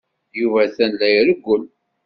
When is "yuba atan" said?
0.39-0.91